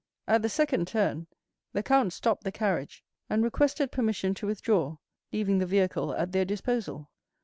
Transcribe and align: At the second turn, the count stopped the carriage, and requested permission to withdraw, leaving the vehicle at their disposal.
At 0.27 0.41
the 0.41 0.49
second 0.49 0.87
turn, 0.87 1.27
the 1.73 1.83
count 1.83 2.11
stopped 2.13 2.43
the 2.43 2.51
carriage, 2.51 3.03
and 3.29 3.43
requested 3.43 3.91
permission 3.91 4.33
to 4.33 4.47
withdraw, 4.47 4.97
leaving 5.31 5.59
the 5.59 5.67
vehicle 5.67 6.15
at 6.15 6.31
their 6.31 6.43
disposal. 6.43 7.11